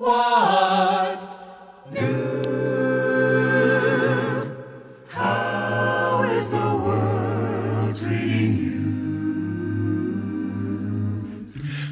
What's 0.00 1.42
new? 1.92 2.00
How 5.08 6.22
is 6.22 6.50
the 6.50 6.56
world 6.56 7.94
treating 7.96 8.56
you? 8.56 8.80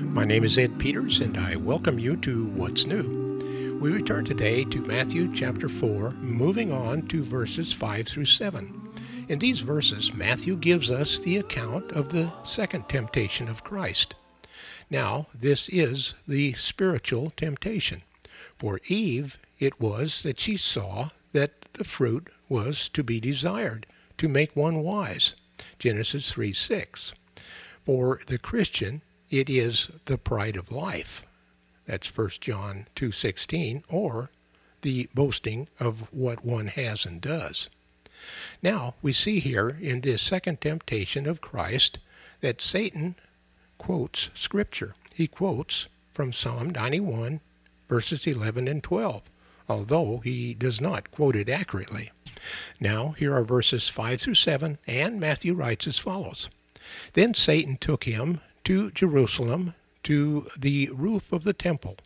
My 0.06 0.24
name 0.24 0.42
is 0.42 0.56
Ed 0.56 0.78
Peters, 0.78 1.20
and 1.20 1.36
I 1.36 1.56
welcome 1.56 1.98
you 1.98 2.16
to 2.16 2.46
What's 2.46 2.86
New. 2.86 3.78
We 3.78 3.92
return 3.92 4.24
today 4.24 4.64
to 4.64 4.86
Matthew 4.86 5.30
chapter 5.34 5.68
4, 5.68 6.12
moving 6.12 6.72
on 6.72 7.08
to 7.08 7.22
verses 7.22 7.74
5 7.74 8.08
through 8.08 8.24
7. 8.24 8.90
In 9.28 9.38
these 9.38 9.60
verses, 9.60 10.14
Matthew 10.14 10.56
gives 10.56 10.90
us 10.90 11.18
the 11.18 11.36
account 11.36 11.92
of 11.92 12.08
the 12.08 12.30
second 12.42 12.88
temptation 12.88 13.48
of 13.48 13.64
Christ. 13.64 14.14
Now, 14.90 15.26
this 15.34 15.68
is 15.68 16.14
the 16.26 16.54
spiritual 16.54 17.30
temptation. 17.30 18.02
For 18.56 18.80
Eve, 18.88 19.38
it 19.58 19.80
was 19.80 20.22
that 20.22 20.40
she 20.40 20.56
saw 20.56 21.10
that 21.32 21.66
the 21.74 21.84
fruit 21.84 22.28
was 22.48 22.88
to 22.90 23.02
be 23.02 23.20
desired, 23.20 23.86
to 24.16 24.28
make 24.28 24.56
one 24.56 24.82
wise. 24.82 25.34
Genesis 25.78 26.32
3 26.32 26.52
6. 26.52 27.12
For 27.84 28.20
the 28.26 28.38
Christian, 28.38 29.02
it 29.30 29.50
is 29.50 29.90
the 30.06 30.18
pride 30.18 30.56
of 30.56 30.72
life. 30.72 31.24
That's 31.86 32.08
1 32.08 32.40
John 32.40 32.86
2:16 32.96 33.82
or 33.88 34.30
the 34.82 35.08
boasting 35.14 35.68
of 35.80 36.12
what 36.12 36.44
one 36.44 36.68
has 36.68 37.04
and 37.04 37.20
does. 37.20 37.68
Now, 38.62 38.94
we 39.02 39.12
see 39.12 39.40
here 39.40 39.70
in 39.80 40.00
this 40.00 40.22
second 40.22 40.60
temptation 40.60 41.26
of 41.26 41.40
Christ 41.40 41.98
that 42.40 42.60
Satan 42.60 43.16
quotes 43.78 44.30
Scripture. 44.34 44.94
He 45.14 45.26
quotes 45.26 45.88
from 46.12 46.32
Psalm 46.32 46.70
91, 46.70 47.40
verses 47.88 48.26
11 48.26 48.68
and 48.68 48.82
12, 48.82 49.22
although 49.68 50.18
he 50.18 50.54
does 50.54 50.80
not 50.80 51.10
quote 51.10 51.36
it 51.36 51.48
accurately. 51.48 52.10
Now, 52.80 53.10
here 53.18 53.34
are 53.34 53.44
verses 53.44 53.88
5 53.88 54.20
through 54.20 54.34
7, 54.34 54.78
and 54.86 55.20
Matthew 55.20 55.54
writes 55.54 55.86
as 55.86 55.98
follows 55.98 56.48
Then 57.14 57.34
Satan 57.34 57.76
took 57.80 58.04
him 58.04 58.40
to 58.64 58.90
Jerusalem, 58.90 59.74
to 60.04 60.46
the 60.58 60.90
roof 60.92 61.32
of 61.32 61.44
the 61.44 61.52
temple. 61.52 61.96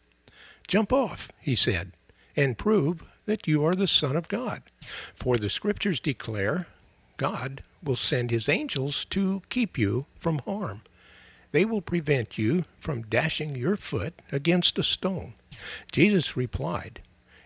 Jump 0.66 0.92
off, 0.92 1.30
he 1.40 1.56
said, 1.56 1.92
and 2.36 2.58
prove 2.58 3.02
that 3.26 3.46
you 3.46 3.64
are 3.64 3.74
the 3.74 3.86
Son 3.86 4.16
of 4.16 4.28
God. 4.28 4.62
For 5.14 5.36
the 5.36 5.50
Scriptures 5.50 6.00
declare 6.00 6.66
God 7.16 7.62
will 7.82 7.96
send 7.96 8.30
his 8.30 8.48
angels 8.48 9.04
to 9.06 9.42
keep 9.48 9.78
you 9.78 10.06
from 10.18 10.38
harm. 10.40 10.82
They 11.52 11.64
will 11.64 11.82
prevent 11.82 12.38
you 12.38 12.64
from 12.80 13.02
dashing 13.02 13.54
your 13.54 13.76
foot 13.76 14.14
against 14.32 14.78
a 14.78 14.82
stone. 14.82 15.34
Jesus 15.92 16.36
replied, 16.36 17.00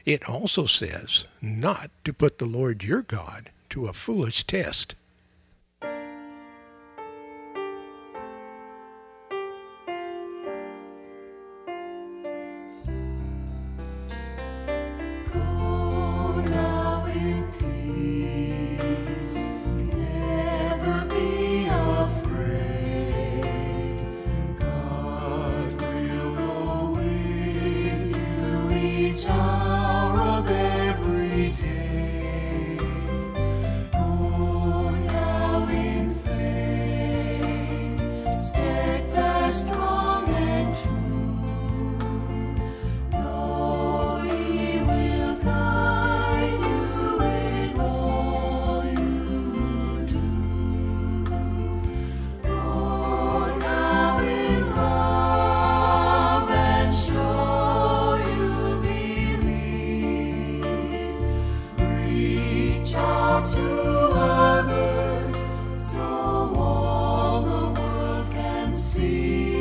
It 0.04 0.28
also 0.28 0.66
says 0.66 1.26
not 1.42 1.90
to 2.04 2.12
put 2.12 2.38
the 2.38 2.46
Lord 2.46 2.82
your 2.82 3.02
God 3.02 3.50
to 3.70 3.86
a 3.86 3.92
foolish 3.92 4.44
test. 4.44 4.94
See. 68.86 69.55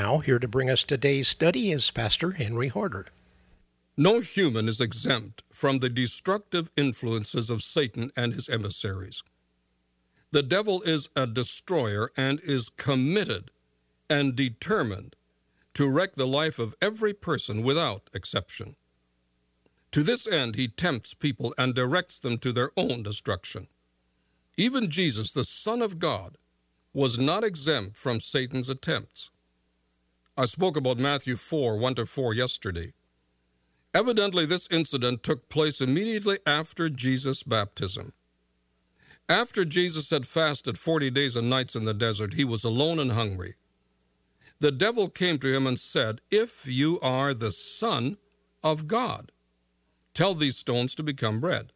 Now, 0.00 0.18
here 0.18 0.38
to 0.38 0.46
bring 0.46 0.70
us 0.70 0.84
today's 0.84 1.26
study 1.26 1.72
is 1.72 1.90
Pastor 1.90 2.30
Henry 2.30 2.68
Horder. 2.68 3.06
No 3.96 4.20
human 4.20 4.68
is 4.68 4.80
exempt 4.80 5.42
from 5.52 5.80
the 5.80 5.88
destructive 5.88 6.70
influences 6.76 7.50
of 7.50 7.64
Satan 7.64 8.12
and 8.16 8.32
his 8.32 8.48
emissaries. 8.48 9.24
The 10.30 10.44
devil 10.44 10.82
is 10.82 11.08
a 11.16 11.26
destroyer 11.26 12.12
and 12.16 12.38
is 12.44 12.68
committed 12.68 13.50
and 14.08 14.36
determined 14.36 15.16
to 15.74 15.90
wreck 15.90 16.14
the 16.14 16.28
life 16.28 16.60
of 16.60 16.76
every 16.80 17.12
person 17.12 17.64
without 17.64 18.08
exception. 18.14 18.76
To 19.90 20.04
this 20.04 20.28
end, 20.28 20.54
he 20.54 20.68
tempts 20.68 21.12
people 21.12 21.52
and 21.58 21.74
directs 21.74 22.20
them 22.20 22.38
to 22.38 22.52
their 22.52 22.70
own 22.76 23.02
destruction. 23.02 23.66
Even 24.56 24.90
Jesus, 24.90 25.32
the 25.32 25.42
Son 25.42 25.82
of 25.82 25.98
God, 25.98 26.38
was 26.94 27.18
not 27.18 27.42
exempt 27.42 27.96
from 27.96 28.20
Satan's 28.20 28.68
attempts. 28.68 29.32
I 30.38 30.44
spoke 30.44 30.76
about 30.76 30.98
Matthew 30.98 31.34
4 31.34 31.76
1 31.78 31.96
to 31.96 32.06
4 32.06 32.32
yesterday. 32.32 32.92
Evidently, 33.92 34.46
this 34.46 34.68
incident 34.70 35.24
took 35.24 35.48
place 35.48 35.80
immediately 35.80 36.38
after 36.46 36.88
Jesus' 36.88 37.42
baptism. 37.42 38.12
After 39.28 39.64
Jesus 39.64 40.10
had 40.10 40.28
fasted 40.28 40.78
40 40.78 41.10
days 41.10 41.34
and 41.34 41.50
nights 41.50 41.74
in 41.74 41.86
the 41.86 41.92
desert, 41.92 42.34
he 42.34 42.44
was 42.44 42.62
alone 42.62 43.00
and 43.00 43.10
hungry. 43.10 43.56
The 44.60 44.70
devil 44.70 45.08
came 45.08 45.38
to 45.40 45.52
him 45.52 45.66
and 45.66 45.80
said, 45.80 46.20
If 46.30 46.68
you 46.68 47.00
are 47.00 47.34
the 47.34 47.50
Son 47.50 48.16
of 48.62 48.86
God, 48.86 49.32
tell 50.14 50.34
these 50.34 50.56
stones 50.56 50.94
to 50.94 51.02
become 51.02 51.40
bread. 51.40 51.72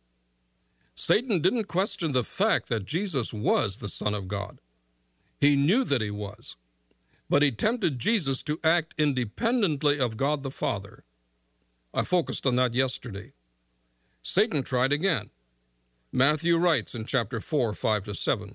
Satan 0.94 1.40
didn't 1.40 1.64
question 1.64 2.12
the 2.12 2.22
fact 2.22 2.68
that 2.68 2.84
Jesus 2.84 3.34
was 3.34 3.78
the 3.78 3.88
Son 3.88 4.14
of 4.14 4.28
God. 4.28 4.60
He 5.40 5.56
knew 5.56 5.82
that 5.82 6.00
he 6.00 6.12
was, 6.12 6.56
but 7.32 7.40
he 7.40 7.50
tempted 7.50 7.98
Jesus 7.98 8.42
to 8.42 8.60
act 8.62 8.92
independently 8.98 9.98
of 9.98 10.18
God 10.18 10.42
the 10.42 10.50
Father. 10.50 11.02
I 11.94 12.02
focused 12.02 12.46
on 12.46 12.56
that 12.56 12.74
yesterday. 12.74 13.32
Satan 14.20 14.62
tried 14.62 14.92
again. 14.92 15.30
Matthew 16.12 16.58
writes 16.58 16.94
in 16.94 17.06
chapter 17.06 17.40
4, 17.40 17.72
5 17.72 18.04
to 18.04 18.14
7. 18.14 18.54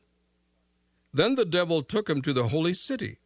Then 1.11 1.33
the 1.33 1.43
devil 1.43 1.81
took 1.81 2.07
him 2.07 2.21
to 2.21 2.33
the 2.33 2.49
holy 2.49 2.75
city 2.75 3.17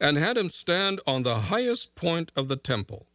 and 0.00 0.16
had 0.16 0.38
him 0.38 0.48
stand 0.48 1.00
on 1.04 1.24
the 1.24 1.50
highest 1.50 1.96
point 1.96 2.30
of 2.36 2.46
the 2.46 2.54
temple. 2.54 3.08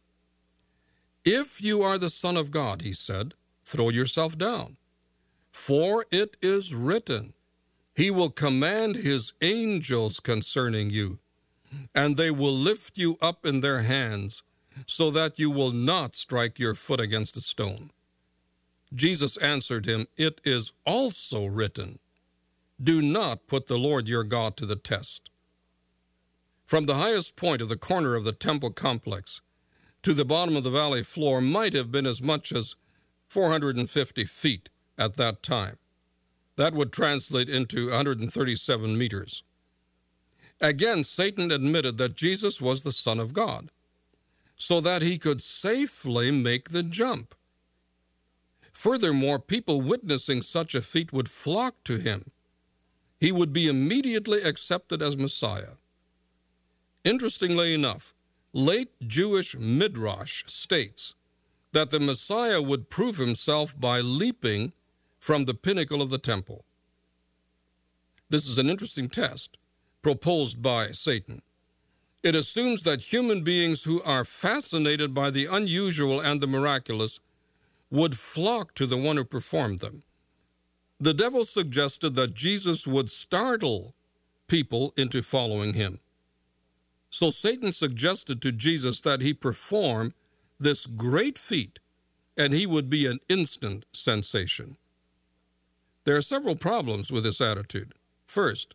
If 1.24 1.62
you 1.62 1.80
are 1.80 1.96
the 1.96 2.10
Son 2.10 2.36
of 2.36 2.50
God, 2.50 2.82
he 2.82 2.92
said, 2.92 3.32
throw 3.64 3.88
yourself 3.88 4.36
down. 4.36 4.76
For 5.50 6.04
it 6.10 6.36
is 6.42 6.74
written, 6.74 7.32
He 7.94 8.10
will 8.10 8.28
command 8.28 8.96
His 8.96 9.32
angels 9.40 10.20
concerning 10.20 10.90
you, 10.90 11.18
and 11.94 12.16
they 12.16 12.30
will 12.30 12.52
lift 12.52 12.98
you 12.98 13.16
up 13.20 13.46
in 13.46 13.60
their 13.60 13.82
hands, 13.82 14.42
so 14.86 15.10
that 15.10 15.38
you 15.38 15.50
will 15.50 15.72
not 15.72 16.14
strike 16.14 16.58
your 16.58 16.74
foot 16.74 17.00
against 17.00 17.36
a 17.36 17.40
stone. 17.40 17.90
Jesus 18.94 19.36
answered 19.38 19.86
him, 19.86 20.06
It 20.16 20.40
is 20.44 20.72
also 20.84 21.46
written, 21.46 21.98
Do 22.82 23.00
not 23.00 23.46
put 23.46 23.66
the 23.66 23.78
Lord 23.78 24.08
your 24.08 24.24
God 24.24 24.56
to 24.56 24.66
the 24.66 24.76
test. 24.76 25.30
From 26.66 26.86
the 26.86 26.96
highest 26.96 27.36
point 27.36 27.60
of 27.60 27.68
the 27.68 27.76
corner 27.76 28.14
of 28.14 28.24
the 28.24 28.32
temple 28.32 28.70
complex 28.70 29.40
to 30.02 30.14
the 30.14 30.24
bottom 30.24 30.56
of 30.56 30.64
the 30.64 30.70
valley 30.70 31.02
floor 31.02 31.40
might 31.40 31.74
have 31.74 31.92
been 31.92 32.06
as 32.06 32.22
much 32.22 32.52
as 32.52 32.76
450 33.28 34.24
feet 34.24 34.68
at 34.96 35.16
that 35.16 35.42
time. 35.42 35.76
That 36.56 36.74
would 36.74 36.92
translate 36.92 37.48
into 37.48 37.90
137 37.90 38.96
meters. 38.96 39.42
Again, 40.60 41.04
Satan 41.04 41.50
admitted 41.50 41.96
that 41.96 42.16
Jesus 42.16 42.60
was 42.60 42.82
the 42.82 42.92
Son 42.92 43.18
of 43.18 43.32
God, 43.32 43.70
so 44.56 44.80
that 44.80 45.00
he 45.00 45.16
could 45.16 45.40
safely 45.40 46.30
make 46.30 46.68
the 46.68 46.82
jump. 46.82 47.34
Furthermore, 48.72 49.38
people 49.38 49.80
witnessing 49.80 50.42
such 50.42 50.74
a 50.74 50.82
feat 50.82 51.12
would 51.12 51.30
flock 51.30 51.76
to 51.84 51.96
him. 51.96 52.30
He 53.18 53.32
would 53.32 53.52
be 53.52 53.68
immediately 53.68 54.42
accepted 54.42 55.02
as 55.02 55.16
Messiah. 55.16 55.74
Interestingly 57.04 57.72
enough, 57.72 58.14
late 58.52 58.90
Jewish 59.06 59.56
Midrash 59.56 60.44
states 60.46 61.14
that 61.72 61.90
the 61.90 62.00
Messiah 62.00 62.60
would 62.60 62.90
prove 62.90 63.16
himself 63.16 63.78
by 63.78 64.00
leaping 64.00 64.72
from 65.18 65.44
the 65.44 65.54
pinnacle 65.54 66.02
of 66.02 66.10
the 66.10 66.18
temple. 66.18 66.64
This 68.28 68.46
is 68.46 68.58
an 68.58 68.68
interesting 68.68 69.08
test 69.08 69.56
proposed 70.02 70.62
by 70.62 70.92
Satan. 70.92 71.42
It 72.22 72.34
assumes 72.34 72.82
that 72.82 73.12
human 73.12 73.42
beings 73.42 73.84
who 73.84 74.02
are 74.02 74.24
fascinated 74.24 75.14
by 75.14 75.30
the 75.30 75.46
unusual 75.46 76.20
and 76.20 76.40
the 76.40 76.46
miraculous 76.46 77.20
would 77.90 78.16
flock 78.16 78.74
to 78.74 78.86
the 78.86 78.98
one 78.98 79.16
who 79.16 79.24
performed 79.24 79.78
them. 79.78 80.02
The 80.98 81.14
devil 81.14 81.44
suggested 81.44 82.14
that 82.16 82.34
Jesus 82.34 82.86
would 82.86 83.10
startle 83.10 83.94
people 84.48 84.92
into 84.96 85.22
following 85.22 85.74
him. 85.74 86.00
So 87.08 87.30
Satan 87.30 87.72
suggested 87.72 88.42
to 88.42 88.52
Jesus 88.52 89.00
that 89.00 89.22
he 89.22 89.32
perform 89.32 90.12
this 90.58 90.86
great 90.86 91.38
feat 91.38 91.78
and 92.36 92.52
he 92.52 92.66
would 92.66 92.90
be 92.90 93.06
an 93.06 93.18
instant 93.28 93.86
sensation. 93.92 94.76
There 96.04 96.16
are 96.16 96.22
several 96.22 96.56
problems 96.56 97.10
with 97.10 97.24
this 97.24 97.40
attitude. 97.40 97.94
First, 98.26 98.74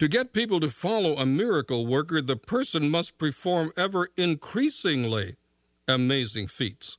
to 0.00 0.08
get 0.08 0.32
people 0.32 0.60
to 0.60 0.70
follow 0.70 1.14
a 1.16 1.26
miracle 1.26 1.86
worker, 1.86 2.22
the 2.22 2.34
person 2.34 2.88
must 2.88 3.18
perform 3.18 3.70
ever 3.76 4.08
increasingly 4.16 5.36
amazing 5.86 6.46
feats. 6.46 6.96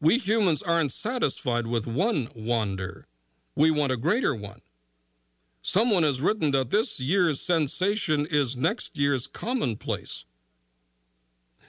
We 0.00 0.16
humans 0.16 0.62
aren't 0.62 0.92
satisfied 0.92 1.66
with 1.66 1.86
one 1.86 2.30
wonder, 2.34 3.06
we 3.54 3.70
want 3.70 3.92
a 3.92 3.98
greater 3.98 4.34
one. 4.34 4.62
Someone 5.60 6.02
has 6.02 6.22
written 6.22 6.52
that 6.52 6.70
this 6.70 7.00
year's 7.00 7.38
sensation 7.38 8.26
is 8.30 8.56
next 8.56 8.96
year's 8.96 9.26
commonplace. 9.26 10.24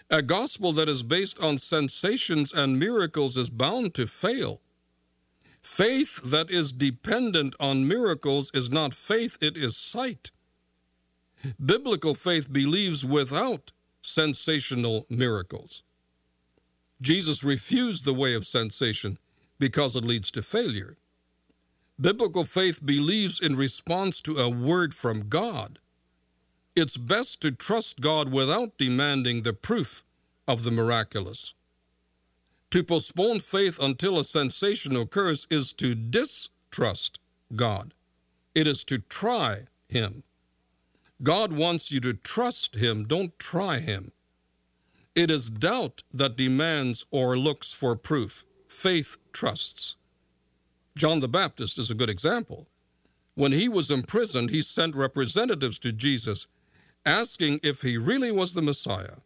A 0.10 0.22
gospel 0.22 0.72
that 0.74 0.88
is 0.88 1.04
based 1.04 1.42
on 1.42 1.57
sensations 1.57 2.54
and 2.54 2.80
miracles 2.80 3.36
is 3.36 3.50
bound 3.50 3.94
to 3.95 4.07
fail. 4.07 4.62
Faith 5.62 6.22
that 6.24 6.50
is 6.50 6.72
dependent 6.72 7.56
on 7.60 7.88
miracles 7.88 8.52
is 8.54 8.69
not 8.69 8.94
faith, 8.94 9.38
it 9.42 9.56
is 9.56 9.78
sight. 9.78 10.31
Biblical 11.63 12.16
faith 12.16 12.52
believes 12.52 13.06
without 13.06 13.72
sensational 14.02 15.06
miracles. 15.10 15.84
Jesus 17.02 17.44
refused 17.44 18.06
the 18.06 18.13
way 18.13 18.34
of 18.34 18.46
sensation 18.46 19.18
because 19.60 19.96
it 19.96 20.04
leads 20.04 20.31
to 20.31 20.42
failure. 20.42 20.98
Biblical 22.00 22.46
faith 22.46 22.84
believes 22.84 23.40
in 23.40 23.56
response 23.56 24.22
to 24.22 24.38
a 24.38 24.50
word 24.50 24.94
from 24.96 25.30
God. 25.30 25.80
It's 26.75 26.98
best 26.98 27.42
to 27.42 27.52
trust 27.52 28.02
God 28.02 28.31
without 28.31 28.78
demanding 28.78 29.42
the 29.42 29.54
proof 29.54 30.04
of 30.48 30.63
the 30.63 30.72
miraculous. 30.72 31.54
To 32.71 32.83
postpone 32.83 33.41
faith 33.41 33.77
until 33.81 34.18
a 34.18 34.23
sensation 34.23 34.95
occurs 34.95 35.45
is 35.50 35.73
to 35.73 35.94
distrust 35.94 37.19
God. 37.53 37.94
It 38.56 38.65
is 38.65 38.85
to 38.85 38.97
try 38.97 39.65
Him. 39.88 40.23
God 41.21 41.51
wants 41.51 41.91
you 41.91 42.00
to 42.00 42.13
trust 42.13 42.75
Him, 42.75 43.06
don't 43.06 43.38
try 43.38 43.79
Him. 43.79 44.13
It 45.15 45.29
is 45.29 45.50
doubt 45.50 46.03
that 46.13 46.38
demands 46.38 47.06
or 47.12 47.38
looks 47.38 47.73
for 47.73 47.95
proof. 47.97 48.45
Faith 48.69 49.17
trusts. 49.33 49.97
John 50.95 51.19
the 51.19 51.27
Baptist 51.27 51.77
is 51.77 51.91
a 51.91 51.95
good 51.95 52.09
example. 52.09 52.67
When 53.35 53.51
he 53.51 53.67
was 53.67 53.91
imprisoned, 53.91 54.50
he 54.50 54.62
sent 54.62 54.95
representatives 54.95 55.77
to 55.79 55.91
Jesus 55.91 56.47
asking 57.06 57.59
if 57.63 57.81
he 57.81 57.97
really 57.97 58.31
was 58.31 58.53
the 58.53 58.62
Messiah. 58.62 59.17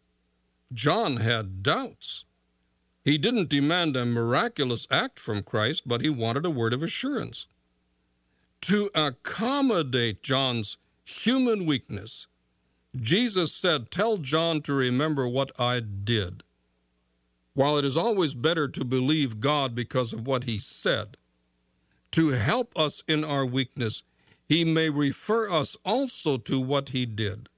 John 0.72 1.18
had 1.18 1.62
doubts. 1.62 2.25
He 3.06 3.18
didn't 3.18 3.48
demand 3.48 3.96
a 3.96 4.04
miraculous 4.04 4.88
act 4.90 5.20
from 5.20 5.44
Christ, 5.44 5.84
but 5.86 6.00
he 6.00 6.10
wanted 6.10 6.44
a 6.44 6.50
word 6.50 6.72
of 6.72 6.82
assurance. 6.82 7.46
To 8.62 8.90
accommodate 8.96 10.24
John's 10.24 10.76
human 11.04 11.66
weakness, 11.66 12.26
Jesus 12.96 13.54
said, 13.54 13.92
Tell 13.92 14.16
John 14.16 14.60
to 14.62 14.74
remember 14.74 15.28
what 15.28 15.52
I 15.56 15.78
did. 15.78 16.42
While 17.54 17.78
it 17.78 17.84
is 17.84 17.96
always 17.96 18.34
better 18.34 18.66
to 18.66 18.84
believe 18.84 19.38
God 19.38 19.72
because 19.72 20.12
of 20.12 20.26
what 20.26 20.42
he 20.42 20.58
said, 20.58 21.16
to 22.10 22.30
help 22.30 22.76
us 22.76 23.04
in 23.06 23.22
our 23.22 23.46
weakness, 23.46 24.02
he 24.48 24.64
may 24.64 24.90
refer 24.90 25.48
us 25.48 25.76
also 25.84 26.38
to 26.38 26.58
what 26.58 26.88
he 26.88 27.06
did. 27.06 27.48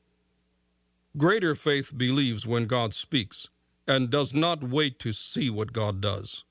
Greater 1.16 1.54
faith 1.54 1.96
believes 1.96 2.46
when 2.46 2.66
God 2.66 2.92
speaks 2.92 3.48
and 3.88 4.10
does 4.10 4.34
not 4.34 4.62
wait 4.62 4.98
to 5.00 5.12
see 5.12 5.48
what 5.48 5.72
God 5.72 6.00
does. 6.00 6.44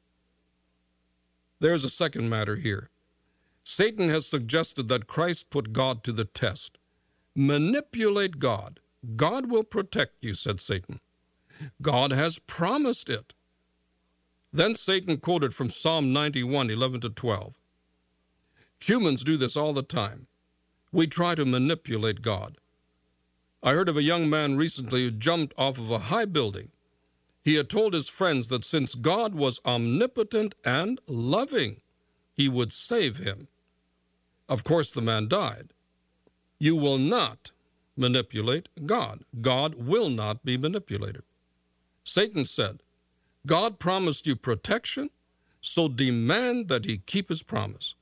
There's 1.60 1.84
a 1.84 1.90
second 1.90 2.30
matter 2.30 2.56
here. 2.56 2.90
Satan 3.64 4.10
has 4.10 4.26
suggested 4.26 4.88
that 4.90 5.08
Christ 5.08 5.50
put 5.50 5.74
God 5.74 6.04
to 6.04 6.12
the 6.12 6.26
test. 6.26 6.78
Manipulate 7.36 8.40
God. 8.40 8.80
God 9.16 9.52
will 9.52 9.64
protect 9.64 10.24
you, 10.24 10.34
said 10.34 10.60
Satan. 10.60 11.00
God 11.82 12.12
has 12.12 12.40
promised 12.40 13.10
it. 13.10 13.34
Then 14.52 14.76
Satan 14.76 15.18
quoted 15.18 15.54
from 15.54 15.70
Psalm 15.70 16.14
91 16.14 16.70
11 16.70 17.02
to 17.02 17.10
12. 17.10 17.60
Humans 18.80 19.24
do 19.24 19.38
this 19.38 19.58
all 19.58 19.74
the 19.74 19.84
time. 19.84 20.28
We 20.92 21.08
try 21.08 21.36
to 21.36 21.46
manipulate 21.46 22.22
God. 22.22 22.58
I 23.62 23.74
heard 23.74 23.90
of 23.90 23.98
a 23.98 24.04
young 24.04 24.30
man 24.30 24.56
recently 24.56 25.04
who 25.04 25.12
jumped 25.12 25.54
off 25.58 25.78
of 25.78 25.92
a 25.92 26.00
high 26.00 26.26
building 26.26 26.72
he 27.48 27.56
had 27.56 27.70
told 27.70 27.94
his 27.94 28.10
friends 28.10 28.50
that 28.50 28.66
since 28.66 28.94
God 28.94 29.34
was 29.34 29.62
omnipotent 29.66 30.54
and 30.66 31.00
loving, 31.08 31.80
he 32.34 32.50
would 32.50 32.74
save 32.74 33.20
him. 33.20 33.48
Of 34.50 34.66
course, 34.66 34.92
the 34.92 35.02
man 35.02 35.30
died. 35.30 35.70
You 36.60 36.76
will 36.76 36.98
not 36.98 37.52
manipulate 37.96 38.68
God. 38.86 39.24
God 39.40 39.76
will 39.76 40.10
not 40.10 40.44
be 40.44 40.58
manipulated. 40.58 41.24
Satan 42.04 42.44
said, 42.44 42.84
God 43.46 43.80
promised 43.80 44.28
you 44.28 44.36
protection, 44.36 45.10
so 45.62 45.88
demand 45.88 46.68
that 46.68 46.84
he 46.84 46.98
keep 46.98 47.30
his 47.30 47.44
promise. 47.44 47.96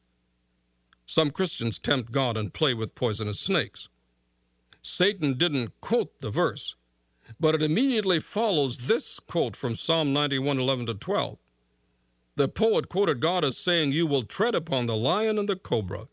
Some 1.05 1.29
Christians 1.29 1.77
tempt 1.77 2.11
God 2.11 2.35
and 2.35 2.51
play 2.51 2.73
with 2.73 2.95
poisonous 2.95 3.41
snakes. 3.41 3.89
Satan 4.81 5.35
didn't 5.35 5.79
quote 5.81 6.19
the 6.19 6.31
verse, 6.31 6.75
but 7.39 7.55
it 7.55 7.61
immediately 7.61 8.19
follows 8.19 8.79
this 8.79 9.19
quote 9.19 9.55
from 9.55 9.75
Psalm 9.75 10.13
91 10.13 10.59
11 10.59 10.85
to 10.87 10.93
12. 10.93 11.37
The 12.35 12.47
poet 12.47 12.89
quoted 12.89 13.21
God 13.21 13.45
as 13.45 13.57
saying, 13.57 13.91
You 13.91 14.05
will 14.05 14.23
tread 14.23 14.55
upon 14.55 14.87
the 14.87 14.97
lion 14.97 15.37
and 15.37 15.47
the 15.47 15.55
cobra. 15.55 16.07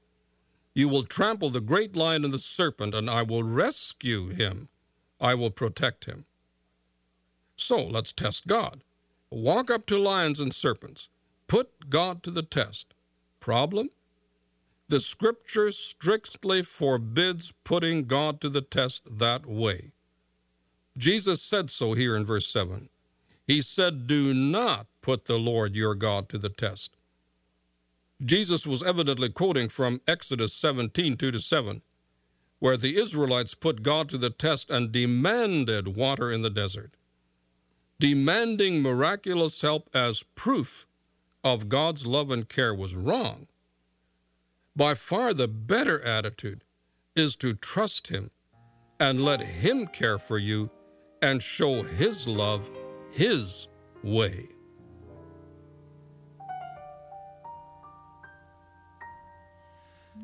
You 0.74 0.88
will 0.88 1.02
trample 1.02 1.50
the 1.50 1.60
great 1.60 1.96
lion 1.96 2.24
and 2.24 2.32
the 2.32 2.38
serpent, 2.38 2.94
and 2.94 3.10
I 3.10 3.22
will 3.22 3.42
rescue 3.42 4.28
him. 4.28 4.68
I 5.20 5.34
will 5.34 5.50
protect 5.50 6.06
him. 6.06 6.24
So 7.56 7.82
let's 7.82 8.12
test 8.12 8.46
God. 8.46 8.82
Walk 9.30 9.70
up 9.70 9.86
to 9.86 9.98
lions 9.98 10.40
and 10.40 10.54
serpents. 10.54 11.08
Put 11.46 11.90
God 11.90 12.22
to 12.22 12.30
the 12.30 12.42
test. 12.42 12.94
Problem? 13.40 13.90
The 14.88 15.00
scripture 15.00 15.70
strictly 15.70 16.62
forbids 16.62 17.52
putting 17.64 18.04
God 18.04 18.40
to 18.40 18.48
the 18.48 18.60
test 18.60 19.18
that 19.18 19.46
way. 19.46 19.91
Jesus 20.96 21.42
said 21.42 21.70
so 21.70 21.94
here 21.94 22.16
in 22.16 22.26
verse 22.26 22.46
7. 22.48 22.88
He 23.46 23.60
said, 23.60 24.06
Do 24.06 24.34
not 24.34 24.86
put 25.00 25.24
the 25.26 25.38
Lord 25.38 25.74
your 25.74 25.94
God 25.94 26.28
to 26.30 26.38
the 26.38 26.48
test. 26.48 26.96
Jesus 28.24 28.66
was 28.66 28.82
evidently 28.82 29.28
quoting 29.30 29.68
from 29.68 30.00
Exodus 30.06 30.54
17 30.54 31.16
2 31.16 31.30
to 31.32 31.40
7. 31.40 31.82
where 32.58 32.76
the 32.76 32.96
Israelites 32.96 33.54
put 33.54 33.82
God 33.82 34.08
to 34.08 34.18
the 34.18 34.30
test 34.30 34.70
and 34.70 34.92
demanded 34.92 35.96
water 35.96 36.30
in 36.30 36.42
the 36.42 36.50
desert. 36.50 36.96
Demanding 37.98 38.80
miraculous 38.80 39.62
help 39.62 39.90
as 39.94 40.22
proof 40.36 40.86
of 41.42 41.68
God's 41.68 42.06
love 42.06 42.30
and 42.30 42.48
care 42.48 42.74
was 42.74 42.94
wrong. 42.94 43.48
By 44.76 44.94
far 44.94 45.34
the 45.34 45.48
better 45.48 46.00
attitude 46.02 46.62
is 47.16 47.34
to 47.36 47.54
trust 47.54 48.08
Him 48.08 48.30
and 49.00 49.24
let 49.24 49.40
Him 49.40 49.88
care 49.88 50.18
for 50.18 50.38
you 50.38 50.70
and 51.22 51.42
show 51.42 51.82
His 51.82 52.26
love 52.26 52.70
His 53.12 53.68
way. 54.02 54.48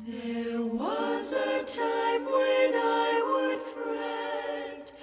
There 0.05 0.61
was 0.65 1.33
a 1.33 1.63
time 1.63 2.25
when 2.25 2.73
I 2.73 3.21
would 3.29 3.59
fret 3.73 4.93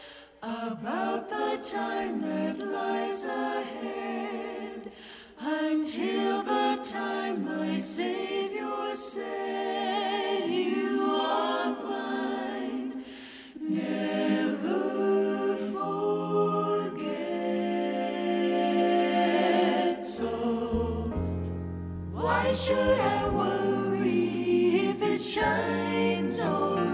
about 0.43 1.29
the 1.29 1.59
time 1.71 2.21
that 2.23 2.59
lies 2.59 3.25
ahead 3.25 4.93
until 5.41 6.43
the 6.43 6.79
time 6.83 7.45
my 7.45 7.77
Savior 7.79 8.95
said, 8.95 9.46
why 22.27 22.53
should 22.53 22.99
I 22.99 23.29
worry 23.29 24.91
if 24.91 25.01
it 25.01 25.21
shines 25.21 26.41
or 26.41 26.86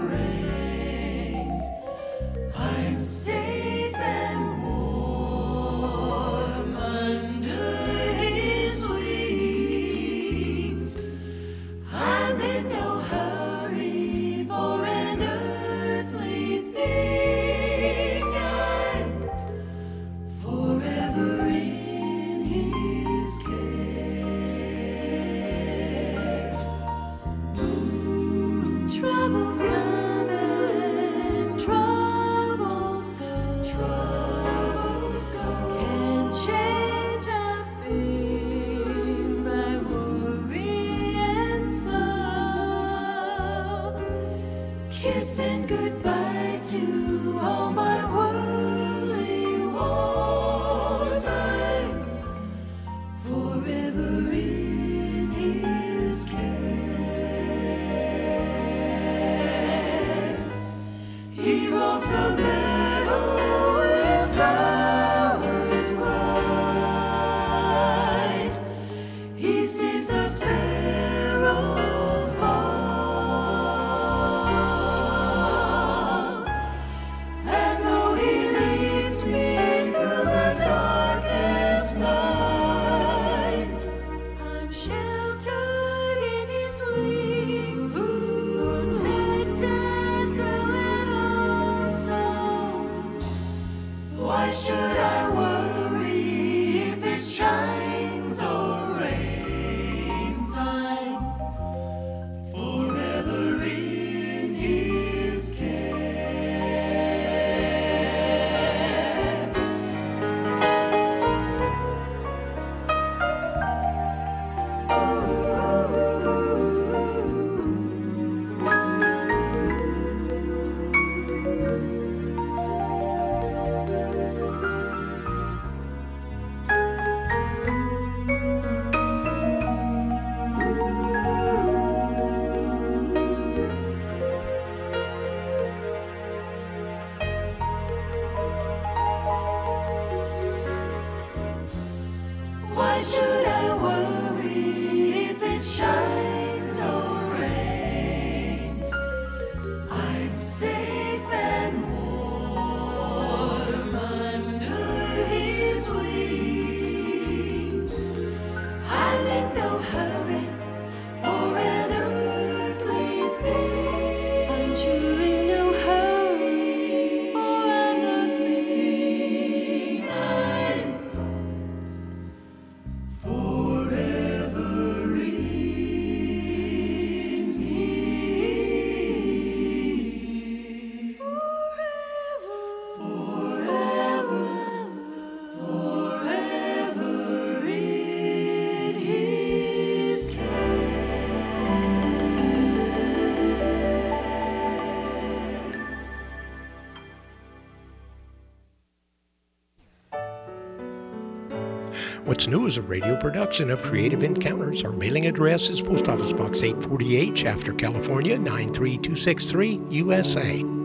What's 202.43 202.51
New 202.51 202.67
is 202.67 202.75
a 202.75 202.81
radio 202.81 203.15
production 203.15 203.69
of 203.69 203.81
Creative 203.83 204.21
Encounters. 204.21 204.83
Our 204.83 204.91
mailing 204.91 205.27
address 205.27 205.69
is 205.69 205.81
Post 205.81 206.09
Office 206.09 206.33
Box 206.33 206.59
840H, 206.59 207.37
Shafter 207.37 207.73
California 207.73 208.37
93263, 208.37 209.79
USA. 209.91 210.82